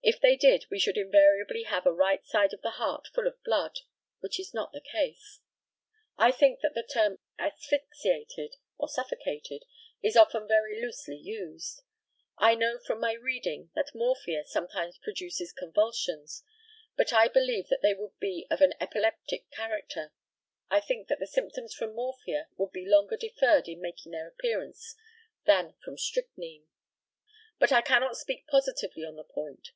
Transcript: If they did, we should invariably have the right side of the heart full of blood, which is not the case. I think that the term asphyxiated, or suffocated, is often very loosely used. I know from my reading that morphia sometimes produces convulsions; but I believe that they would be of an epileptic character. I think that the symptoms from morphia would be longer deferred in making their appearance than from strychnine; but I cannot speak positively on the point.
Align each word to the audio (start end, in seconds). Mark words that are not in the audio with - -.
If 0.00 0.22
they 0.22 0.36
did, 0.36 0.64
we 0.70 0.78
should 0.78 0.96
invariably 0.96 1.64
have 1.64 1.84
the 1.84 1.92
right 1.92 2.24
side 2.24 2.54
of 2.54 2.62
the 2.62 2.70
heart 2.80 3.08
full 3.14 3.26
of 3.26 3.42
blood, 3.42 3.80
which 4.20 4.40
is 4.40 4.54
not 4.54 4.72
the 4.72 4.80
case. 4.80 5.40
I 6.16 6.32
think 6.32 6.60
that 6.60 6.72
the 6.74 6.82
term 6.82 7.18
asphyxiated, 7.38 8.56
or 8.78 8.88
suffocated, 8.88 9.64
is 10.02 10.16
often 10.16 10.48
very 10.48 10.80
loosely 10.80 11.18
used. 11.18 11.82
I 12.38 12.54
know 12.54 12.78
from 12.78 13.00
my 13.00 13.12
reading 13.12 13.68
that 13.74 13.94
morphia 13.94 14.44
sometimes 14.46 14.96
produces 14.96 15.52
convulsions; 15.52 16.42
but 16.96 17.12
I 17.12 17.28
believe 17.28 17.68
that 17.68 17.82
they 17.82 17.92
would 17.92 18.18
be 18.18 18.46
of 18.50 18.62
an 18.62 18.72
epileptic 18.80 19.50
character. 19.50 20.14
I 20.70 20.80
think 20.80 21.08
that 21.08 21.18
the 21.18 21.26
symptoms 21.26 21.74
from 21.74 21.94
morphia 21.94 22.48
would 22.56 22.72
be 22.72 22.88
longer 22.88 23.18
deferred 23.18 23.68
in 23.68 23.82
making 23.82 24.12
their 24.12 24.28
appearance 24.28 24.94
than 25.44 25.74
from 25.84 25.98
strychnine; 25.98 26.66
but 27.58 27.72
I 27.72 27.82
cannot 27.82 28.16
speak 28.16 28.46
positively 28.46 29.04
on 29.04 29.16
the 29.16 29.24
point. 29.24 29.72